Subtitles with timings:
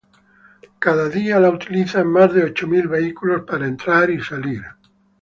[0.79, 4.63] Cada día la utilizan más de ocho mil vehículos para entrar y para salir.